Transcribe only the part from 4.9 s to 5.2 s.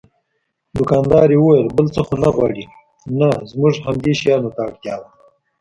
وه.